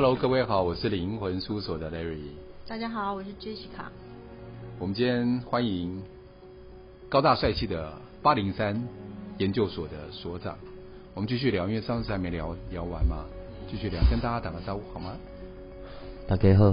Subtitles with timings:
[0.00, 2.28] Hello，各位好，我是灵魂事务所的 Larry。
[2.68, 3.86] 大家好，我是 Jessica。
[4.78, 6.00] 我们今天欢迎
[7.08, 7.92] 高大帅气的
[8.22, 8.80] 八零三
[9.38, 10.56] 研究所的所长。
[11.14, 13.24] 我们继续聊，因为上次还没聊聊完嘛，
[13.68, 15.16] 继续聊，跟大家打个招呼好吗？
[16.28, 16.72] 大家好。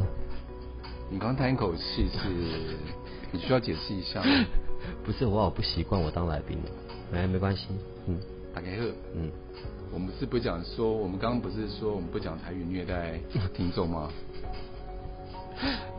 [1.10, 2.30] 你刚刚叹一口气，是
[3.32, 4.46] 你需要解释一下吗？
[5.04, 6.60] 不是，我好不习惯我当来宾。
[7.12, 7.70] 哎，没关系。
[8.06, 8.20] 嗯，
[8.54, 8.84] 大家好。
[9.16, 9.32] 嗯。
[9.94, 13.20] 我们是不讲说，我们刚刚不是说我们不讲台语虐待
[13.54, 14.10] 听众吗？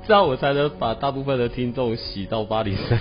[0.07, 3.01] 这样我才能把大部分的听众洗到八零三。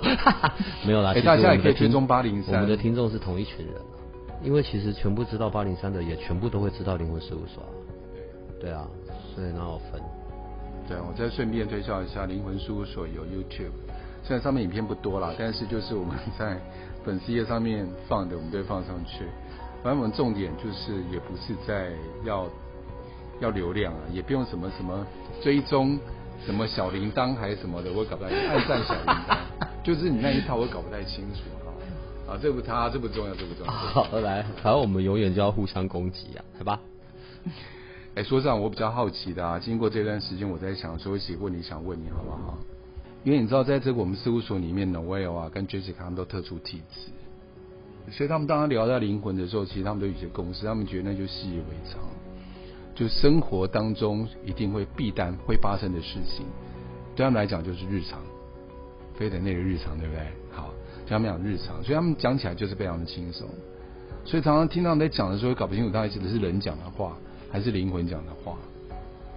[0.86, 2.54] 没有啦，哎，大家也可以追踪八零三。
[2.54, 3.74] 我们的听众是同一群人，
[4.42, 7.64] 因为其实全部知道八零三的，也全部都会知道灵魂事务所。
[8.60, 8.86] 对，对啊，
[9.34, 10.00] 所以哪有分？
[10.86, 13.72] 对，我再顺便推销一下灵魂事务所有 YouTube，
[14.22, 16.58] 虽然上面影片不多啦，但是就是我们在
[17.02, 19.24] 粉丝页上面放的，我们都会放上去。
[19.82, 21.90] 反正我们重点就是，也不是在
[22.24, 22.48] 要
[23.40, 25.06] 要流量啊，也不用什么什么
[25.42, 25.98] 追踪，
[26.44, 29.38] 什么小铃铛还是什么的，我搞不太按赞小铃铛，
[29.82, 31.68] 就是你那一套我搞不太清楚啊。
[32.28, 33.72] 啊，这不他，这不重要，这不重要。
[33.72, 36.80] 好，来，反正我们永远就要互相攻击啊，好吧？
[38.14, 42.58] 哎，说实话，我比较好奇的啊，经过这段时间，我在想说，一些问题想问你好不好？
[43.24, 47.10] 因为你知道，在这个我们事务所里面，Noel 啊跟 Jessica 他们都特殊体质。
[48.10, 52.00] 所以他们当他聊到灵魂的时候，其实他们都有些共识，他们觉得那就习以为常，
[52.94, 56.44] 就生活当中一定会必然会发生的事情，
[57.14, 58.20] 对他们来讲就是日常，
[59.14, 60.22] 非得那个日常，对不对？
[60.50, 60.70] 好，
[61.06, 63.48] 对他们讲日常，所以他们讲起来就是非常的轻松。
[64.24, 67.16] 所以常常听到在讲的时候，搞不清楚到底指的是人讲的话，
[67.50, 68.58] 还是灵魂讲的话，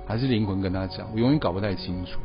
[0.05, 2.19] 还是灵魂跟他讲，我永远搞不太清楚。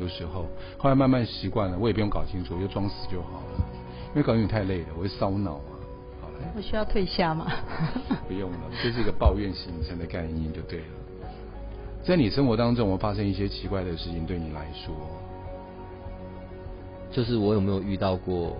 [0.00, 0.46] 有时候
[0.78, 3.66] 后来慢慢习惯了，我也不用搞清楚，我就装死就好了，
[4.10, 5.60] 因为搞清楚太累了，我会烧脑。
[6.54, 7.50] 我需要退下吗？
[8.28, 10.84] 不用了，这是一个抱怨形成的概念就对了。
[12.04, 14.26] 在你生活当中，有没有发生一些奇怪的事情？
[14.26, 14.94] 对你来说，
[17.10, 18.56] 就是我有没有遇到过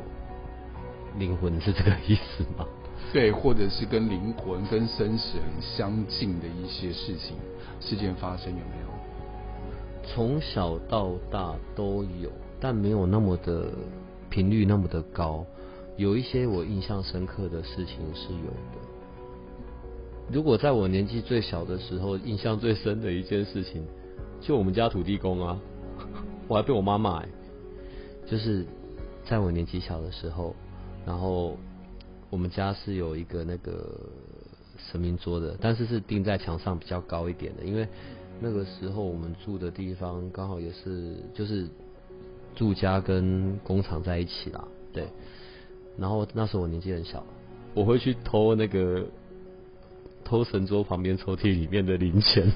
[1.19, 1.60] 灵魂？
[1.60, 2.65] 是这个意思吗？
[3.12, 7.37] 对，或者是跟灵魂、跟生死很相近的一些事情、
[7.81, 8.92] 事件发生，有没有？
[10.04, 13.71] 从小到大都有，但没有那么的
[14.31, 15.44] 频率那么的高。
[15.97, 18.78] 有一些我印象深刻的事情是有的。
[20.30, 23.82] 如果在我年纪最小的时候，印象最深的一件事情，
[24.41, 25.60] 就我们家土地公啊，
[26.48, 27.28] 我还被我妈骂哎。
[28.26, 28.64] 就是
[29.25, 30.54] 在我年纪小的时候，
[31.04, 31.58] 然后
[32.30, 34.00] 我们家是有一个那个
[34.78, 37.86] 神明桌的，但是是钉在墙上比较高一点的，因为
[38.41, 41.69] 那个时候我们住的地方刚好也是就是
[42.54, 45.06] 住家跟工厂在一起啦，对。
[45.97, 47.25] 然后那时候我年纪很小，
[47.75, 49.04] 我会去偷那个
[50.25, 52.53] 偷神桌旁边抽屉里面的零钱。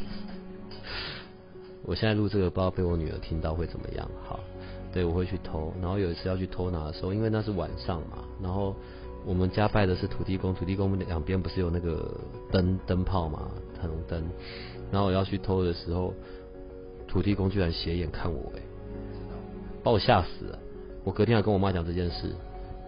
[1.85, 4.11] 我现在录这个，不知道被我女儿听到会怎么样？
[4.25, 4.41] 好，
[4.93, 5.73] 对，我会去偷。
[5.81, 8.75] 然后有一次要去偷拿的时候，因为那是晚上嘛，然后
[9.25, 12.21] 我们家拜的是土地公，土地公两边不是有那个
[12.51, 14.21] 灯灯泡嘛，彩虹灯。
[14.91, 16.13] 然后我要去偷的时候，
[17.07, 18.61] 土地公居然斜眼看我，哎，
[19.85, 20.59] 把我吓死了。
[21.05, 22.35] 我隔天还跟我妈讲这件事。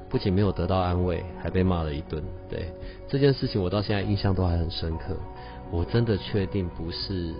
[0.08, 2.22] 不仅没有得到安慰，还被骂了一顿。
[2.48, 2.70] 对
[3.06, 5.16] 这件事情，我到现在印象都还很深刻。
[5.70, 7.34] 我真的确定不是，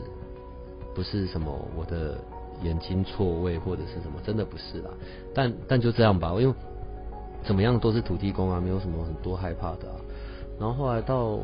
[0.95, 2.19] 不是什么我的
[2.63, 4.91] 眼睛错位或者是什么，真的不是啦。
[5.35, 6.55] 但但就这样吧，因为
[7.43, 9.97] 怎么样都是土地公啊，没有什么很多害怕的啊。
[10.61, 11.39] 然后后来到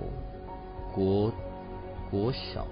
[0.92, 1.32] 国
[2.10, 2.66] 国小，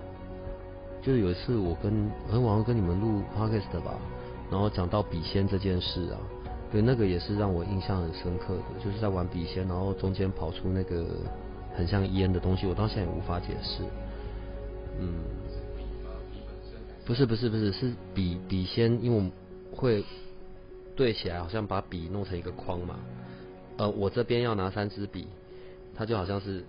[1.01, 3.95] 就有一次我跟很晚上跟你们录 podcast 吧，
[4.51, 6.21] 然后讲到笔仙这件事啊。
[6.73, 11.05] 对，那个也是让我印象很深刻的，就是在玩笔仙，然后中间跑出那个
[11.75, 13.83] 很像烟的东西，我到现在也无法解释。
[14.99, 15.21] 嗯，
[17.05, 19.23] 不是不是不是，是笔笔仙，因为
[19.71, 20.03] 我会
[20.97, 22.99] 对起来，好像把笔弄成一个框嘛。
[23.77, 25.27] 呃，我这边要拿三支笔，
[25.95, 26.65] 它就好像是，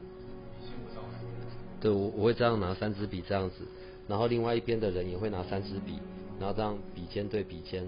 [1.79, 3.55] 对，我我会这样拿三支笔这样子，
[4.09, 5.97] 然后另外一边的人也会拿三支笔，
[6.41, 7.87] 然后这样笔尖对笔尖。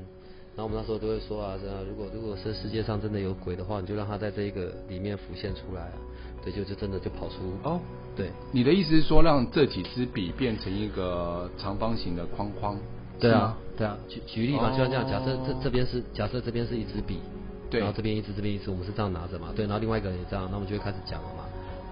[0.55, 5.97] 然后我们那时候都会说啊，这样如果如果是世界上真的有鬼的话，你就让他在这一个里面浮现出来啊，
[6.43, 7.79] 对，就就真的就跑出哦，
[8.15, 12.77] 对，你的意思是说让这几支笔变成一个长方形的框框？
[13.19, 17.19] 对啊，对啊，举举例嘛，就像这样，假设这这边是假设这边是一支笔，
[17.69, 21.43] 对，然后这边一支这边一支，我们是这样拿着嘛，对，然后另外一个人也这样，那我们就会开始讲了嘛，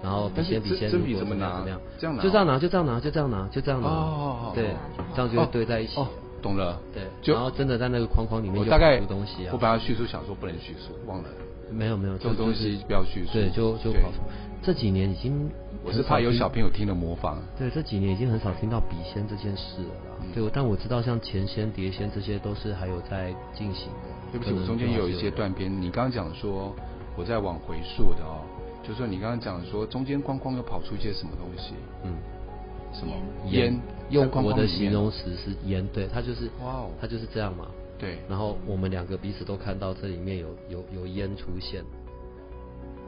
[0.02, 4.74] 然后笔仙笔仙如果怎么拿怎么样，这样拿，就这样拿就这样拿就这样拿就这样拿，哦，对，
[5.14, 6.00] 这样就会堆在一起。
[6.44, 11.28] 懂了，对，就然后真的在那个框框里面，我大概东西啊，我把它叙述想说不能叙述，忘了，
[11.70, 14.18] 没有没有，这种东西不要叙述，对，就就跑出。
[14.62, 15.50] 这几年已经
[15.84, 17.38] 我是怕有小朋友听了模仿。
[17.58, 20.16] 对，这几年已经很少听到笔仙这件事了啦。
[20.20, 24.08] 嗯、对，但我知道像钱仙、碟仙这些都是还有在进行的。
[24.32, 25.70] 对不起，我中间有一些断片。
[25.70, 26.74] 你刚刚讲说，
[27.16, 28.40] 我在往回溯的哦，
[28.82, 31.74] 就是说你刚刚讲说中间框框又跑出一些什么东西？
[32.04, 32.12] 嗯，
[32.94, 33.12] 什么
[33.50, 33.78] 烟？
[34.10, 37.66] 用我的形容词是烟，对，它就是哇哦，它就是这样嘛。
[37.98, 41.82] 对，然后我们两个彼此都看到这里面有有有烟出现。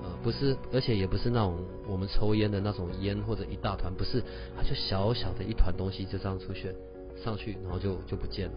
[0.03, 4.23] 呃，不是，而且也不是那种我们抽烟的那种烟或者一大团，不是，
[4.57, 6.73] 它就小小的一团东西就这样出现
[7.23, 8.55] 上去，然后就就不见了。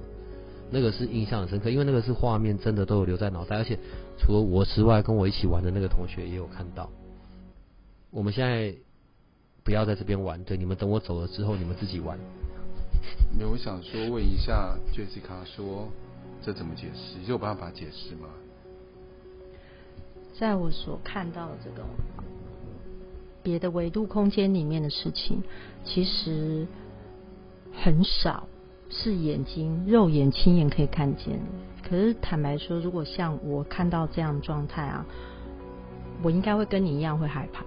[0.70, 3.78] 那个是印象很深刻，因为那个是画面，真的都有留在脑袋，而且
[4.20, 6.90] 除了我之外，跟我一起玩的那个同学也有看到。
[8.12, 8.76] 我们现在
[9.70, 12.18] 不要在这边玩，对，你们等我走了之后，你们自己玩。
[13.38, 15.88] 没有，我想说问一下 Jessica，说
[16.42, 17.20] 这怎么解释？
[17.30, 18.30] 有办法解释吗？
[20.40, 21.86] 在我所看到的这个
[23.44, 25.44] 别的维度空间里面的事情，
[25.86, 26.66] 其实
[27.72, 28.48] 很少
[28.90, 31.40] 是眼睛肉眼亲眼可以看见。
[31.88, 35.06] 可是坦白说，如果像我看到这样状态啊，
[36.24, 37.64] 我应该会跟你一样会害怕。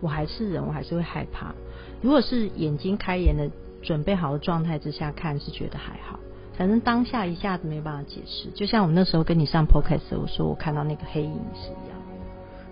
[0.00, 1.54] 我还是人，我还是会害怕。
[2.02, 3.50] 如果是眼睛开眼的
[3.82, 6.18] 准备好的状态之下看，是觉得还好。
[6.56, 11.98] 反正当下一下子没办法解释，就像我那时候跟你上 podcast，我说我看到那个黑影是一样。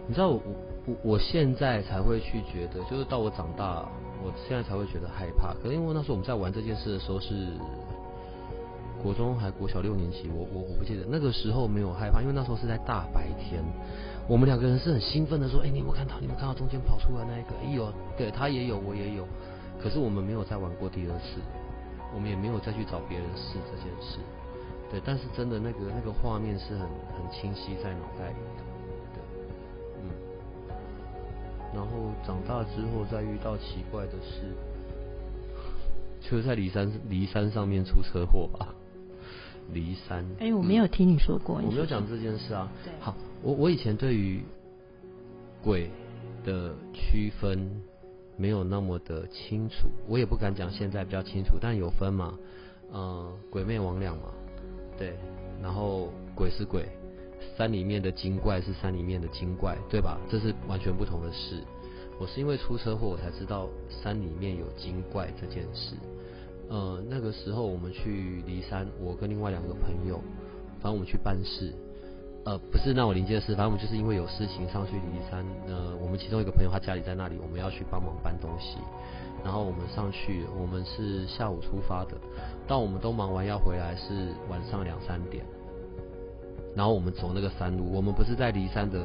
[0.07, 0.43] 你知道我
[0.87, 3.89] 我我现在才会去觉得，就是到我长大，
[4.23, 5.55] 我现在才会觉得害怕。
[5.63, 7.49] 可是因为那时候我们在玩这件事的时候是
[9.03, 13.63] 国中还国小六年级，我我我不记得那个时候没有害怕，因为那时候是在大白天，
[14.29, 16.17] 我们两个人是很兴奋的说：“哎、欸，你有没有看到？
[16.21, 17.57] 你有没有看到中间跑出来那一个？
[17.65, 19.27] 哎呦，对他也有，我也有。
[19.83, 21.41] 可是我们没有再玩过第二次，
[22.15, 24.19] 我们也没有再去找别人试这件事。
[24.91, 28.63] 对，但是真的那个那个画面是很很清晰在脑袋里的。”
[29.17, 29.23] 对，
[30.03, 30.11] 嗯
[31.75, 34.43] 然后长大之后再遇到奇怪的事，
[36.21, 38.75] 就是在骊山骊山上面出车祸吧？
[39.73, 40.23] 骊山？
[40.39, 42.71] 哎、欸，我没有听你说过，嗯、我没有讲这件事啊。
[42.85, 44.43] 对，好，我我以前对于
[45.62, 45.90] 鬼
[46.44, 47.70] 的区分
[48.37, 52.38] 没有那么的清楚，我也不敢讲现在比较清楚，但有分嘛？
[52.93, 54.32] 嗯，鬼魅魍魉嘛，
[54.96, 55.17] 对，
[55.62, 56.88] 然后鬼是鬼。
[57.56, 60.19] 山里面的精怪是山里面的精怪，对吧？
[60.29, 61.62] 这是完全不同的事。
[62.19, 65.94] 我是因为出车祸，我才知道山里面有精怪这件事。
[66.69, 70.20] 呃，那个时候我们去骊山，我跟另外两个朋友，
[70.81, 71.73] 反正我们去办事，
[72.49, 75.45] 呃，不是那我临街的事，反正我们就是因为有事情上去骊山。
[75.67, 78.79] 呃，我们其中一个朋友他家里在那里，我们要去帮忙搬东西，
[79.45, 82.12] 然后我们上去，我们是下午出发的，
[82.67, 85.45] 当我们都忙完要回来是晚上两三点。
[86.75, 89.05] 然后我们走那个山路，我们不是在骊山的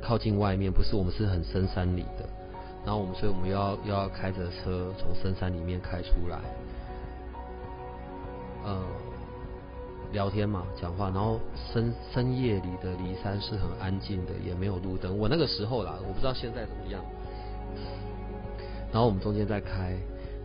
[0.00, 2.28] 靠近外面，不是，我们是很深山里的。
[2.84, 6.38] 然后我们，所以我们要又要开着车从深山里面开出来，
[8.62, 8.78] 呃，
[10.14, 11.10] 聊天嘛，讲话。
[11.10, 11.38] 然后
[11.70, 15.18] 深深夜里的骊山是很安静的，也没有路灯。
[15.18, 17.04] 我那个时候啦，我不知道现在怎么样。
[18.90, 19.94] 然后我们中间在开。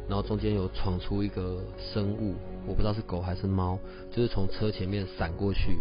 [0.10, 2.34] 然后中间有闯出一个生物，
[2.65, 3.77] 我不知道是狗还是猫，
[4.10, 5.77] 就是从车前面闪过去，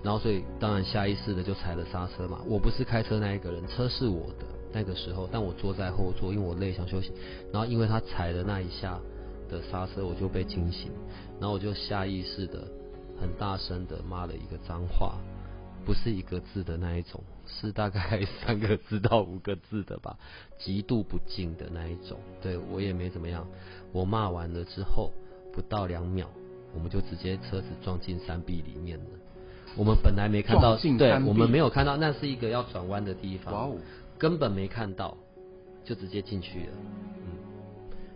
[0.00, 2.38] 然后所以当然下意识的就踩了刹车嘛。
[2.46, 7.10] 我不是开车那一个人，车是我的那个时候，但我坐在后座，因为我累想休息。
[7.52, 8.96] 然后因为他踩的那一下
[9.50, 10.92] 的刹车，我就被惊醒，
[11.40, 12.62] 然后我就下意识的
[13.20, 15.16] 很大声的骂了一个脏话，
[15.84, 17.22] 不是一个字的那一种。
[17.46, 20.16] 是大概三个字到五个字的吧，
[20.58, 22.18] 极度不敬的那一种。
[22.40, 23.46] 对，我也没怎么样，
[23.92, 25.12] 我骂完了之后，
[25.52, 26.26] 不到两秒，
[26.74, 29.04] 我们就直接车子撞进山壁里面了。
[29.76, 33.76] 我们本来没看到，对，我们没有看到，那是一个要转弯的地方，哦、
[34.16, 35.16] 根本没看到，
[35.84, 36.72] 就直接进去了。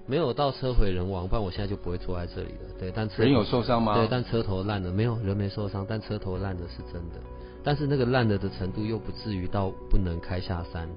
[0.08, 2.74] 嗯，没有到车毁人亡，不然我现在就不会坐在这里了。
[2.78, 3.94] 对，但车人有受伤吗？
[3.94, 7.20] 对，但车头烂了，没有人没受伤，但车头烂的是真的。
[7.62, 10.88] 但是那个烂了的程度又不至于到不能开下山，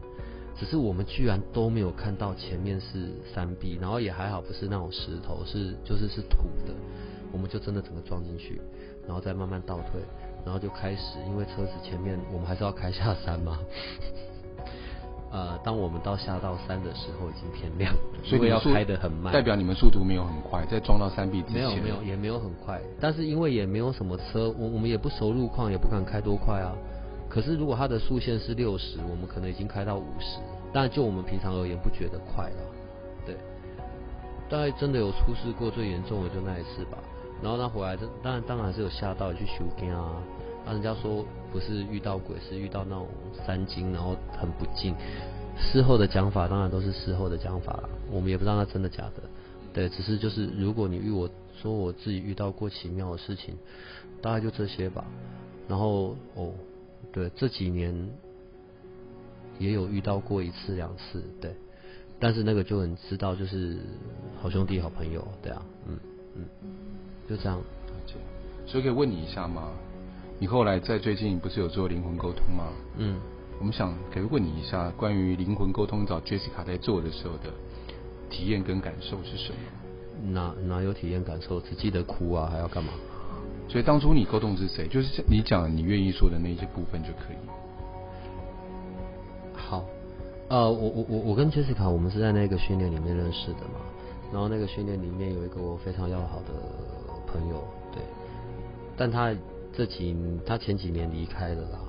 [0.58, 6.74] 只是我们居然都没有看到前面是山壁，然后也还好不是那种石头，是就是是土的，
[7.32, 8.62] 我们就真的整个撞进去，
[9.06, 10.02] 然后再慢慢倒退，
[10.46, 13.60] 然后就开始，因为车子前面我们还是要开下山嘛。
[15.32, 26.74] 呃，当我们到下到三的时候，已经天亮，所以要开得很慢，代表你们速度没有很快，在撞到山壁之前，没有没有也没有很快，但是因为也没有什么车，我我们也不熟路况，也不敢开多快啊。
[27.30, 30.40] 可是如果它的速限是六十，我们可能已经开到五十，
[30.74, 32.58] 但就我们平常而言，不觉得快了。
[33.26, 33.38] 对，
[34.50, 36.98] 大概真的有出事过最严重的就那一次吧。
[37.42, 40.12] 然后他回来，当然当然还是有吓到，去修惊啊。
[40.66, 43.08] 那人家说不是遇到鬼，是遇到那种
[43.46, 44.96] 三精，然后很不敬。
[45.58, 49.24] 事后的讲法当然都是事后的讲法，我们也不知道那真的假的。
[49.74, 51.30] 对，只是就是如果你遇我
[51.62, 53.56] 说我自己遇到过奇妙的事情，
[54.22, 55.06] 大概就这些吧。
[55.68, 56.52] 然后哦，
[57.12, 57.96] 对，这几年
[59.60, 61.56] 也有遇到过一次两次，对，
[62.20, 63.78] 但是那个就很知道就是
[64.42, 66.00] 好兄弟好朋友，对啊，嗯
[66.36, 66.46] 嗯，
[67.30, 67.62] 就这样。
[68.66, 69.72] 所以可以问你一下吗？
[70.42, 72.64] 你后来在最近不是有做灵魂沟通吗？
[72.98, 73.20] 嗯，
[73.60, 77.54] 我们想可以问你一下，关于灵魂沟通找 Jessica 在做的时候的
[78.28, 80.32] 体验跟感受是什么？
[80.32, 81.62] 哪哪有体验感受？
[81.62, 82.92] 只记得哭啊，还要干嘛？
[83.70, 84.88] 所以当初你沟通是谁？
[84.88, 87.38] 就是你讲你愿意说的那些部分就可以。
[89.54, 89.86] 好，
[90.50, 93.80] 呃，我我我我跟 Jessica 我们是在那个训练里面认识的嘛，
[94.34, 96.54] 然后那个训练里面有一个我非常要好的
[97.28, 98.02] 朋友，对，
[98.98, 99.32] 但他。
[99.74, 101.80] 这几他前几年离开了啦。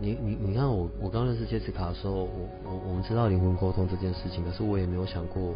[0.00, 5.54] 你你你看我我刚认识杰斯卡的时候，我我我们知道灵魂沟通这件事情，可是我也没有想过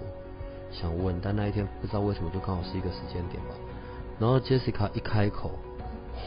[0.73, 3.55] 想问，但那一天不知道为什么就刚好是一个时间点吧。
[4.19, 5.53] 然后杰斯卡一开口，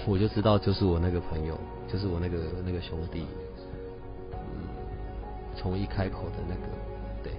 [0.08, 1.60] 我就知道就是我那个朋友，
[1.92, 3.26] 就是我那个那个兄弟。
[4.32, 4.64] 嗯，
[5.56, 6.62] 从一开口的那个，
[7.22, 7.34] 对，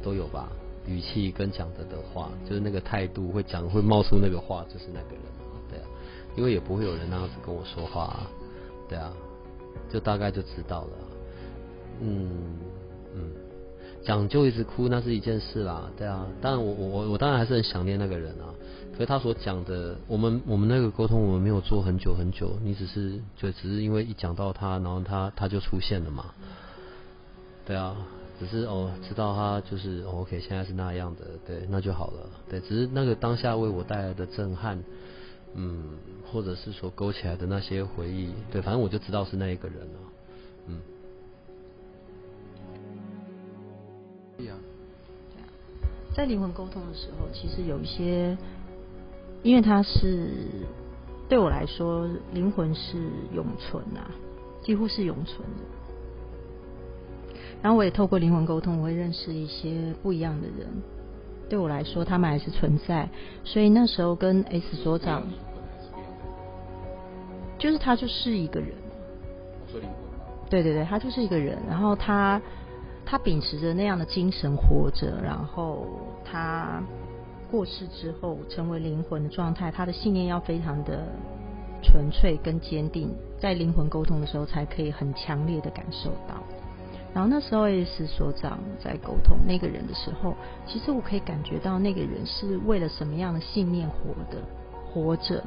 [0.00, 0.48] 都有吧。
[0.88, 5.22] 语气跟讲的的话，就是那个态度会讲会冒出那个话，就是那个人，
[5.68, 5.84] 对啊，
[6.34, 8.30] 因为也不会有人那样子跟我说话啊，
[8.88, 9.12] 对啊，
[9.90, 10.90] 就大概就知道了，
[12.00, 12.30] 嗯
[13.14, 13.30] 嗯，
[14.02, 18.48] 讲就一直哭那是一件事啦，对啊，但我我我我当然还是很想念那个人啊，
[18.92, 26.26] 可是他所讲的，我们我们那个沟通我们没有做很久很久，你只是就只是因为一讲到他，然后他他就出现了嘛，
[27.66, 27.94] 对啊。
[28.38, 32.60] 只是哦，知道他就是、哦、OK，现在是那样的，对，那就好了，对。
[32.60, 34.82] 只是那个当下为我带来的震撼，
[35.54, 35.98] 嗯，
[36.30, 39.98] 或者是说勾起来的那些回忆，对，反正我就知道是那一个人了，
[40.66, 40.80] 嗯。
[44.36, 44.54] 对呀。
[46.14, 48.36] 在灵魂沟通的时候，其实有一些，
[49.44, 50.32] 因为他是
[51.28, 52.98] 对我来说，灵魂是
[53.32, 54.10] 永存啊，
[54.62, 55.77] 几乎是永存的。
[57.62, 60.66] 然后我也透过灵魂沟通，我会认识一些不一样的人。
[61.48, 63.08] 对我来说，他们还是存在。
[63.42, 65.22] 所以那时候跟 S 所长，
[67.58, 68.70] 就是他就是一个人。
[70.50, 71.58] 对对对，他就是一个人。
[71.68, 72.40] 然后他
[73.04, 75.20] 他秉持着那样的精神活着。
[75.22, 75.86] 然后
[76.24, 76.82] 他
[77.50, 81.06] 过世之后成为灵魂的状态，他的信念要非常的
[81.82, 83.10] 纯粹跟坚定，
[83.40, 86.42] 在灵魂沟通的时候才可以很强烈的感受到。
[87.14, 90.36] 然后那时候 S 所长在沟通那个人的时候，
[90.66, 94.42] 其实我可以感觉到那个人是为了什么样的信念活的，
[94.86, 95.42] 活着。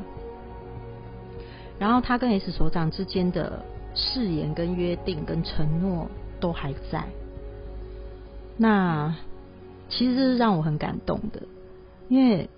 [1.80, 3.64] 然后他跟 S 所长之间的
[3.96, 6.08] 誓言、跟约定、跟承诺
[6.40, 7.06] 都还在。
[8.58, 9.16] 那
[9.88, 11.44] 其实是让我很感动的，
[12.10, 12.50] 因为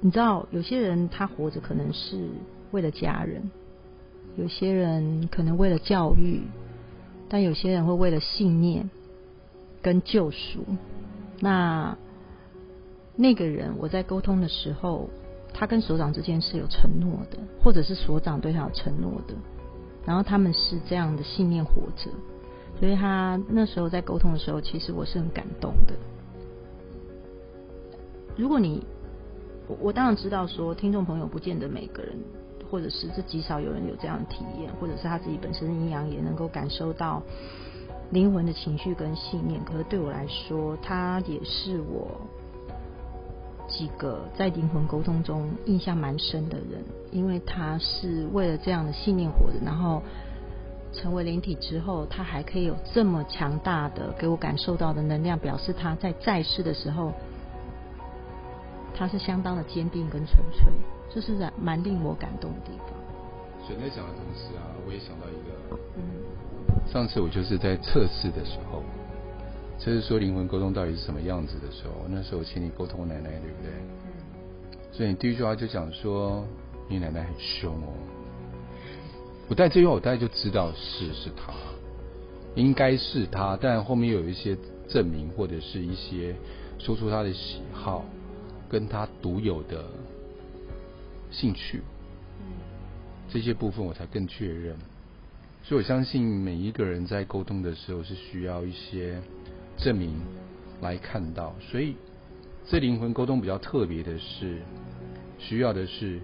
[0.00, 2.28] 你知道，有些人他活着可能是
[2.72, 3.50] 为了家人，
[4.36, 6.42] 有些人可能为了教育。
[7.28, 8.90] 但有些人会为了信念
[9.82, 10.64] 跟救赎，
[11.40, 11.96] 那
[13.16, 15.08] 那个人我在沟通的时候，
[15.52, 19.34] 他跟所长之间是有承诺的，或者是所长对他有承诺的，
[20.04, 22.10] 然后他们是这样的信念活着，
[22.78, 25.94] 所以他那时候在沟通的时候，其实我是很感动的。
[28.36, 28.84] 如果你
[29.66, 32.16] 我我当然知道说，听众朋友不见得每个人。
[32.74, 37.22] 或者是这极少有人有这样的体验，或者是他自己本身的阴阳也能够感受到
[38.10, 39.64] 灵魂的情绪跟信念。
[39.64, 42.20] 可是对我来说，他也是我
[43.68, 50.02] 几个在灵魂沟通中印象蛮深的人，因为他是为了这样的信念活着，然后
[50.92, 57.12] 成为灵体之后，他还可以有这么强大的给我感受到的能量，表示他在在世的时候，
[58.96, 60.72] 他是相当的坚定跟纯粹。
[61.14, 62.88] 这是蛮蛮令我感动的地方。
[63.64, 66.02] 所以在讲的同时啊，我也想到一个，嗯，
[66.92, 68.82] 上次我就是在测试的时候，
[69.78, 73.70] 就是说灵魂沟通到底是什么样子的时候，那时候我请你沟通奶奶，对不对？
[73.70, 74.12] 嗯。
[74.92, 76.44] 所以你第一句话就讲说
[76.88, 77.88] 你奶奶很凶哦。
[79.48, 81.52] 我带这句话，我大概就知道是是他，
[82.54, 84.56] 应该是他，但后面有一些
[84.88, 86.34] 证明或者是一些
[86.78, 88.04] 说出他的喜好，
[88.68, 89.84] 跟他独有的。
[91.34, 91.82] 兴趣，
[93.28, 94.76] 这些部分我才更确认，
[95.64, 99.20] 所以我相信每一个人在沟通的时候是需要一些
[99.76, 100.14] 证明
[100.80, 101.96] 来看到，所以
[102.66, 104.58] 这灵魂沟通比较特别的是，
[105.38, 106.20] 需要的是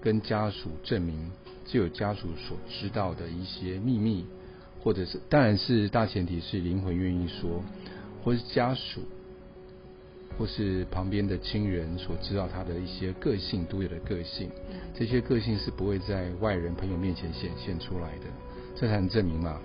[0.00, 1.30] 跟家属证明
[1.66, 4.24] 只有家属所知道的一些秘密，
[4.80, 7.62] 或者是当然是大前提是灵魂愿意说，
[8.24, 9.02] 或是家属，
[10.36, 14.50] 或是旁边的亲人所知道他的一些个性独有的个性，
[14.94, 18.26] 这些个性是不会在外人朋友面前显现出来的，
[18.74, 19.60] 这才能证明嘛。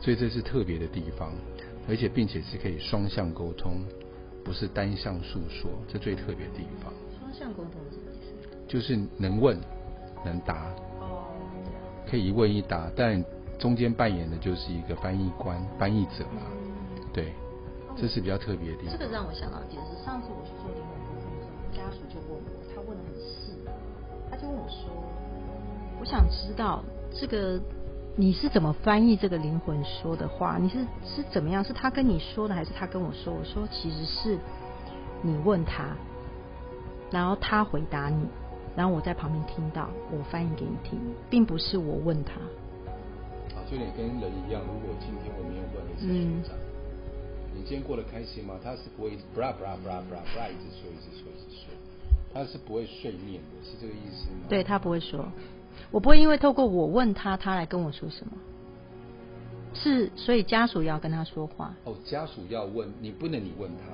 [0.00, 1.32] 所以这是特别的地方，
[1.88, 3.84] 而且并且是可以双向沟通，
[4.44, 6.92] 不是单向诉说，这最特别的地方。
[7.18, 8.58] 双向沟通是什么意思？
[8.68, 9.58] 就是能问
[10.24, 11.24] 能答，哦，
[12.06, 13.24] 可以一问一答，但
[13.58, 16.42] 中间扮演的就是一个翻译官、翻译者嘛，
[17.12, 17.32] 对，
[17.96, 18.96] 这是比较特别的地方。
[18.96, 23.52] 这个让我想到一件事，上次我去做灵魂沟通的时候，家属就问我，他问的很细，
[24.30, 24.90] 他就问我说
[26.00, 26.82] ：“我想知道
[27.12, 27.60] 这个。”
[28.16, 30.56] 你是怎么翻译这个灵魂说的话？
[30.56, 31.64] 你是是怎么样？
[31.64, 33.34] 是他跟你说的，还是他跟我说？
[33.34, 34.38] 我说其实是
[35.20, 35.96] 你问他，
[37.10, 38.24] 然后他回答你，
[38.76, 42.34] 然后我在旁边听到，我翻译给你听，并不是我问他。
[43.56, 46.56] 啊，就你跟人一样，如果今天我没有问你是学长，
[47.54, 48.58] 你今天过得开心吗？
[48.62, 51.72] 他是不会一直布拉布拉布拉布拉布拉一直说一直说一直说，
[52.32, 54.46] 他是不会睡眠的，是这个意思吗？
[54.48, 55.24] 对，他不会说。
[55.90, 58.32] 我不会因为透过我问他，他来跟我说什么，
[59.72, 61.74] 是所以家属要跟他说话。
[61.84, 63.84] 哦，家属要问你，不能你问他。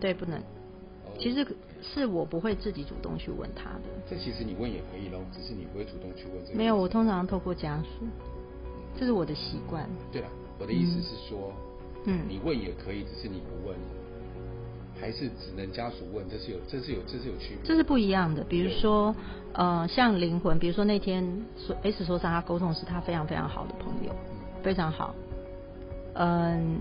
[0.00, 0.40] 对，不能。
[1.18, 1.44] 其实
[1.82, 3.82] 是我不会自己主动去问他的。
[4.08, 6.56] 这其实你问也可以咯，只是你不会主动去问这个。
[6.56, 8.06] 没有，我通常透过家属，
[8.96, 9.88] 这是我的习惯。
[10.12, 10.28] 对了，
[10.60, 11.67] 我的意思是说，嗯，
[12.04, 13.76] 你问也可以，只是你不问。
[15.00, 17.58] 还是只能家属问，这是有，这是有，这是有区别。
[17.62, 18.42] 这是不一样的。
[18.42, 19.14] 比如说，
[19.52, 21.24] 呃，像灵魂，比如说那天
[21.56, 24.12] 说 S 所长他沟通的是他非常非常好的朋友，
[24.60, 25.14] 非常好。
[26.14, 26.80] 嗯，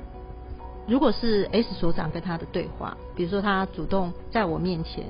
[0.87, 5.05] 如果是 S 所长跟他的对话，比如说他主动在我面前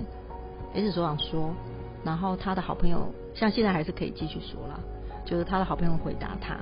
[0.74, 1.53] ，S 所长说，
[2.03, 4.77] 然后他的好朋友，像现在还是可以继续说了，
[5.24, 6.58] 就是他的好朋友回答他。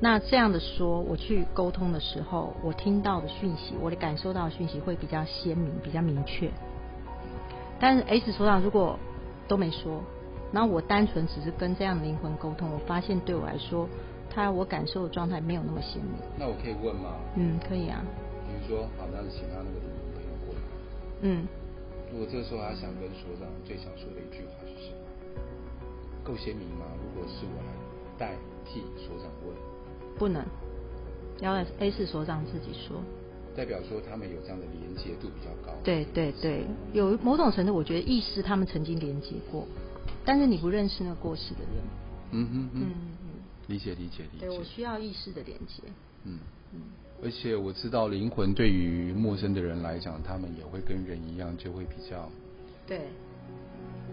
[0.00, 6.50] 那这样的说，我去沟通的时候，我听到的讯息，我的感受到的讯息会比较鲜明，比较明确。
[7.80, 8.98] 但是 S 所长如果
[9.48, 10.00] 都没说，
[10.52, 13.88] 然后我单纯只是跟这样的灵魂沟通，我发现对我来说，
[14.30, 16.14] 他我感受的状态没有那么鲜明。
[16.38, 17.16] 那我可以问吗？
[17.36, 18.02] 嗯，可以啊。
[18.46, 20.60] 比如说，好，那就请他那个灵魂朋友过来。
[21.22, 21.46] 嗯。
[22.12, 25.02] 如果这个时候他想跟所长最想说的一句话是什么？
[26.22, 26.86] 够鲜明吗？
[27.02, 27.70] 如果是我来
[28.18, 29.56] 代替所长问。
[30.16, 30.44] 不能，
[31.40, 33.02] 要 S 所长自己说。
[33.56, 35.72] 代表说他们有这样的连接度比较高。
[35.84, 39.64] 对对对，有某种程度，我觉得意识他们曾经连接过，
[40.24, 41.82] 但是你不认识那个过世的人。
[42.32, 42.90] 嗯哼嗯嗯，
[43.68, 44.46] 理解理解理解。
[44.46, 45.84] 对，我需要意识的连接。
[46.24, 46.38] 嗯
[46.72, 46.80] 嗯，
[47.22, 52.28] 而且我知道灵魂对于陌生的人来讲，他们也会跟人一样，就会比较
[52.88, 53.02] 对。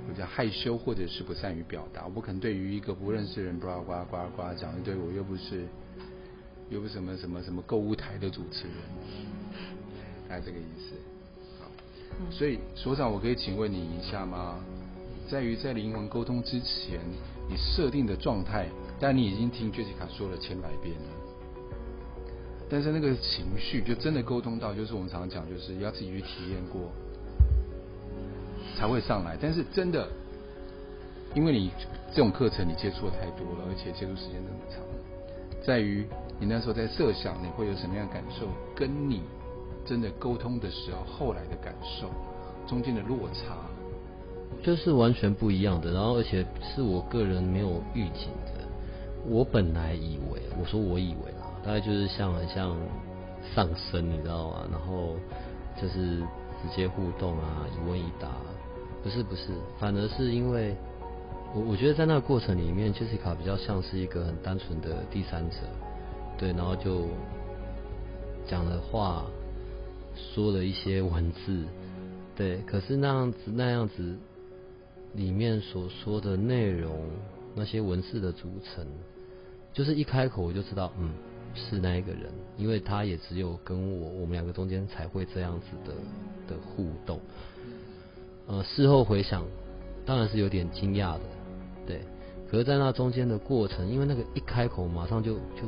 [0.09, 2.05] 比较害羞，或者是不善于表达。
[2.05, 5.65] 我不可能对于一个不认识的人，呱呱呱呱讲一堆，我又不是，
[6.69, 8.75] 又不是什么什么什么购物台的主持人，
[10.27, 10.95] 大概这个意思。
[11.59, 11.71] 好，
[12.29, 14.59] 所以所长，我可以请问你一下吗？
[15.29, 16.99] 在于在灵魂沟通之前，
[17.49, 18.67] 你设定的状态，
[18.99, 21.09] 但你已经听 Jessica 说了千百遍了，
[22.69, 26.91] 但是那个情绪就真的沟通到，就是我们常常讲，就是要自己去体验过。
[28.77, 30.07] 才会上来，但是真的，
[31.34, 31.71] 因为你
[32.13, 34.81] 这种课程你接触的太多了，而且接触时间那么长，
[35.65, 36.05] 在于
[36.39, 39.21] 你那时候在设想你会有什么样的感受，跟你
[39.86, 42.10] 真的沟通的时候后来的感受
[42.67, 43.55] 中间的落差，
[44.63, 45.91] 就是完全不一样的。
[45.91, 48.63] 然后而且是我个人没有预警的，
[49.25, 52.75] 我本来以为，我说我以为啊，大概就是像很像
[53.55, 54.63] 上升，你知道吗？
[54.71, 55.15] 然后
[55.81, 56.19] 就是
[56.62, 58.29] 直接互动啊，一问一答。
[59.03, 59.47] 不是不是，
[59.79, 60.75] 反而是因为
[61.55, 65.57] 我我觉得在那个过程里面，Jessica 比较像是一个很单纯的第三者，
[66.37, 67.07] 对，然后就
[68.47, 69.25] 讲了话，
[70.15, 71.65] 说了一些文字，
[72.35, 74.15] 对，可是那样子那样子
[75.13, 77.09] 里面所说的内容，
[77.55, 78.85] 那些文字的组成，
[79.73, 81.11] 就是一开口我就知道，嗯，
[81.55, 85.93] 是那一个人，因为他也只有跟我我们两个中间才会这样子的
[86.47, 87.19] 的互动。
[88.47, 89.45] 呃，事后回想，
[90.06, 91.21] 当然是有点惊讶的，
[91.86, 92.01] 对。
[92.49, 95.63] 可是，在那中间的过程，因为那个一开口，马上就就，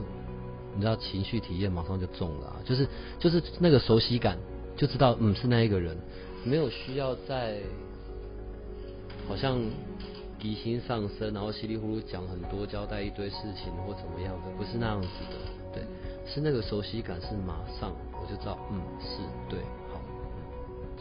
[0.76, 2.86] 你知道情绪体验马上就中了啊，就是
[3.18, 4.38] 就是那个熟悉感，
[4.76, 5.96] 就知道嗯是那一个人，
[6.44, 7.62] 没有需要在
[9.30, 9.58] 好像
[10.42, 15.38] 疑心上升，然后稀里糊涂讲很多，交代一堆事情或怎么样的，不是那样子的，
[15.74, 15.84] 对，
[16.26, 19.60] 是那个熟悉感是马上我就知道嗯是对，
[19.94, 20.02] 好，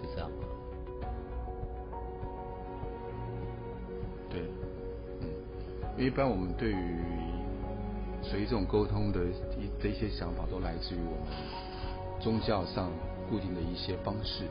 [0.01, 0.31] 就这样。
[5.97, 6.97] 因为一般我们对于
[8.23, 9.21] 所以这种沟通的
[9.59, 11.35] 一这一些想法都来自于我们
[12.21, 12.91] 宗教上
[13.29, 14.45] 固定的一些方式，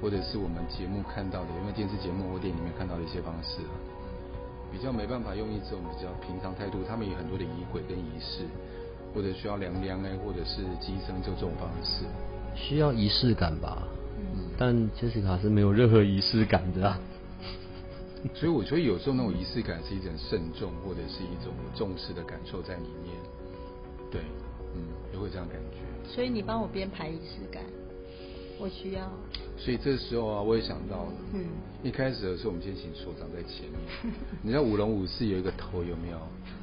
[0.00, 3.74] 或者是我们节目看到的，因为电视节目或电影里面看到的一些方式啊，
[4.72, 8.44] 比较没办法用一种比较平常态度，他们有很多的仪轨跟仪式，
[9.12, 12.04] 或者需要凉凉哎，或者是乩身就这种方式，
[12.54, 13.82] 需要仪式感吧？
[14.16, 16.98] 嗯，但 Jessica 是没有任何仪式感的啊。
[18.32, 23.14] 所以我觉得有时候那种仪式感是一种慎重，或者是一种重视的感受在里面。
[24.10, 24.22] 对，
[24.74, 24.80] 嗯，
[25.12, 25.78] 也会这样感觉。
[26.08, 27.62] 所以你帮我编排仪式感，
[28.58, 29.10] 我需要。
[29.58, 31.44] 所以这时候啊，我也想到了，嗯，
[31.82, 34.14] 一开始的时候我们先请所长在前面。
[34.42, 36.18] 你知道舞龙舞狮有一个头有没有？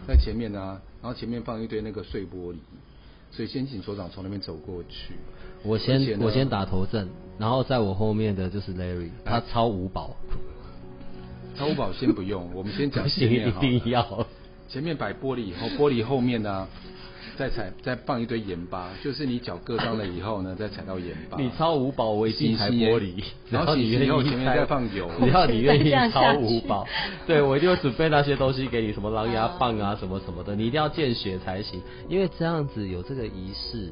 [0.08, 2.58] 在前面呢、啊，然后前面放一堆那个碎玻璃，
[3.32, 5.14] 所以先请所长从那边走过去。
[5.64, 10.16] 我先我先打头阵，然后在我后面的就是 Larry，他超五宝。
[11.62, 14.26] 超五宝先不用， 我们先讲前面一定要。
[14.68, 16.68] 前面摆玻璃以后，玻璃后面呢，
[17.38, 21.38] 再踩再放一堆盐巴，就是你脚割伤了以后呢， 再踩到盐巴。
[21.38, 26.88] 你超五宝，我已经踩玻璃，然后你愿意前面再放油， 只要你愿意超五宝，
[27.28, 33.92] 对我一定会准备那些东西给你，什么狼牙棒啊，什么什么的，你一定要见血才行，因为这样子有这个仪式，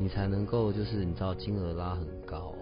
[0.00, 2.52] 你才能够就是你知道金额拉很高。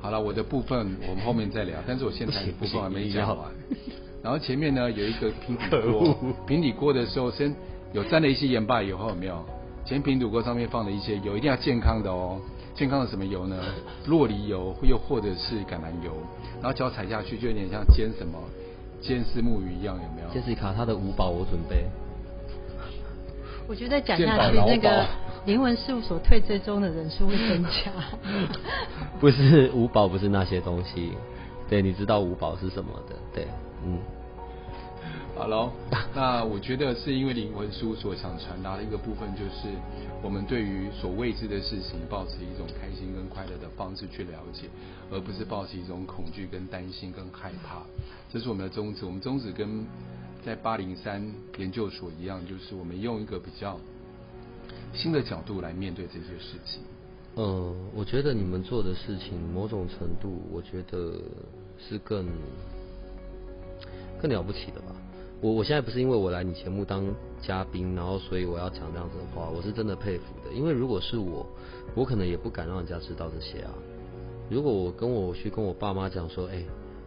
[0.00, 3.48] 好了，我的部分我们后面再聊，但是我现在的部分还没讲完。
[4.22, 7.54] 然后前面呢有一个平底锅，平底锅的时候先
[7.92, 9.44] 有沾了一些盐巴以后有没有？
[9.84, 12.38] 前平底锅上面放了一些油，一定要健康的哦。
[12.74, 13.56] 健康的什么油呢？
[14.06, 16.12] 洛梨油，又或者是橄榄油。
[16.62, 18.38] 然后脚踩下去就有点像煎什么，
[19.00, 20.28] 煎丝木鱼一样，有没有？
[20.32, 21.84] 杰西卡，他的五宝我准备。
[23.66, 25.06] 我觉得再讲下去那个。
[25.46, 27.92] 灵魂事务所退追踪的人数会增加。
[29.18, 31.12] 不是五宝，不是那些东西。
[31.68, 33.16] 对，你知道五宝是什么的？
[33.32, 33.46] 对，
[33.84, 33.98] 嗯。
[35.36, 35.72] 好喽，
[36.14, 39.68] 那我觉得是因为灵魂事务所想传达的一个部分，就是
[40.22, 44.66] 我们对于所未知的事情，保持一种开心跟快乐的方式去了解，
[45.10, 47.80] 而不是抱持一种恐惧跟担心跟害怕。
[48.30, 49.06] 这是我们的宗旨。
[49.06, 49.86] 我们宗旨跟
[50.44, 53.80] 在八零三研究所一样，就是我们用一个比较。
[54.92, 56.82] 新的角度来面对这些事情。
[57.36, 61.14] 嗯，我觉得你们做的事情，某种程度，我觉得
[61.78, 62.26] 是更
[64.20, 64.86] 更了不起的吧。
[65.40, 67.06] 我我现在不是因为我来你节目当
[67.40, 70.52] 嘉宾，然后所以我要讲这样子的话，我是真的佩服的。
[70.52, 71.46] 因为如果是我，
[71.94, 73.72] 我可能也不敢让人家知道这些啊。
[74.50, 76.64] 如果我跟我去跟我爸妈讲说，哎、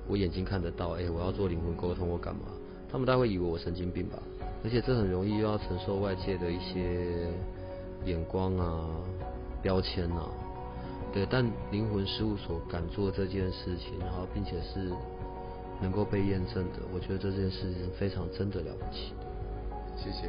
[0.07, 2.43] 我眼睛看得到，哎、我要做灵魂沟通，我干嘛？
[2.89, 4.17] 他们大概会以为我神经病吧。
[4.63, 7.27] 而且这很容易又要承受外界的一些。
[8.05, 8.89] 眼光啊，
[9.61, 10.29] 标签啊，
[11.13, 14.91] 对，但灵魂事务所敢做这件事情，然后并且是
[15.81, 19.13] 能够被验证的，我觉得这件事情非常真的了不起。
[19.95, 20.27] 谢谢，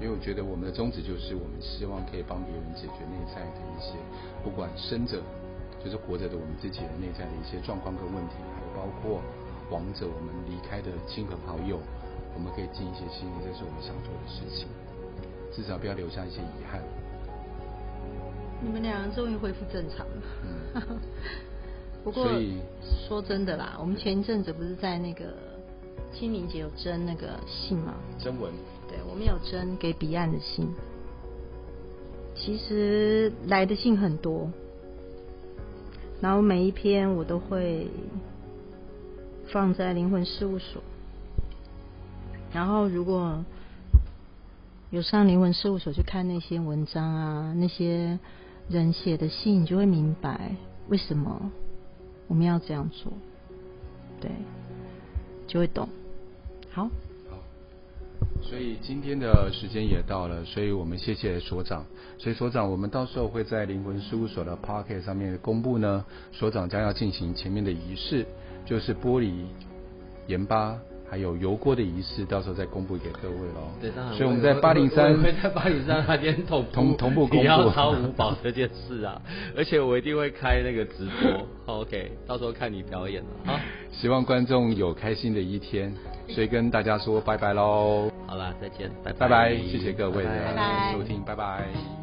[0.00, 3.98] 因为我觉得我们的宗旨就是，我们希望可以帮别人解决内在的一些，
[4.42, 5.20] 不管生者
[5.82, 9.20] 就是活着的我们自己的内在的一些状况跟问题，还有包括
[9.70, 11.78] 亡者我们离开的亲朋好友，
[12.34, 14.68] 我们可以尽一些心力，这是我们想做的事情。
[15.52, 16.80] 至少不要留下一些遗憾。
[18.62, 20.22] 你们两个终于恢复正常了。
[20.74, 20.98] 嗯。
[22.04, 22.26] 不过
[23.06, 25.34] 说真的啦，我们前一阵子不是在那个
[26.14, 27.94] 清明节有征那个信吗？
[28.18, 28.52] 征文。
[28.88, 30.68] 对，我们有征给彼岸的信。
[32.34, 34.50] 其实来的信很多，
[36.20, 37.86] 然后每一篇我都会
[39.52, 40.82] 放在灵魂事务所。
[42.52, 43.44] 然后如果。
[44.90, 48.18] 有上灵魂事务所去看那些文章啊，那些
[48.68, 50.56] 人写的信，你就会明白
[50.88, 51.52] 为什么
[52.26, 53.12] 我们要这样做，
[54.20, 54.28] 对，
[55.46, 55.88] 就会懂。
[56.72, 56.90] 好，
[57.30, 57.38] 好，
[58.42, 61.84] 所以今天的时间也到了，所以我们谢谢所长。
[62.18, 68.26] 所以所长，我们到时候会在灵魂事务所的 Pocket 上面公布呢，所长将要进行前面的仪式，
[68.66, 69.44] 就是玻璃
[70.26, 70.76] 盐巴。
[71.10, 73.68] 还有油锅的仪式，到时候再公布给各位喽。
[73.80, 74.14] 对，当然。
[74.14, 77.44] 所以我们在八零三，会在八零三那边同同同步 公布。
[77.44, 79.20] 要超五宝这件事啊，
[79.56, 81.80] 而且我一定会开那个直播。
[81.80, 83.60] OK，到时候看你表演了啊。
[83.90, 85.92] 希望观众有开心的一天，
[86.28, 88.10] 所以跟大家说拜拜喽。
[88.26, 91.58] 好啦，再见，拜拜拜，谢谢各位的收听，拜拜。
[91.58, 91.99] 拜拜。